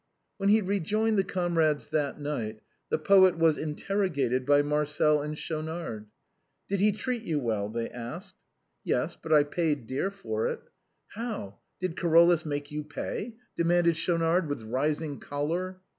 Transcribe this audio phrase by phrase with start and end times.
[0.37, 6.07] When he rejoined the comrades that night, the poet was interrogated by Marcel and Schaunard."
[6.67, 8.35] Did he treat you well?" they asked."
[8.83, 10.61] Yes, but I paid dear for it.""
[11.13, 11.59] How!
[11.79, 15.79] Did Carolus make you pay?" demanded Schau nard, with rising color.